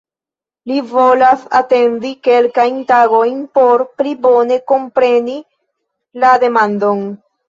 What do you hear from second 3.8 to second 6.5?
"pli bone kompreni la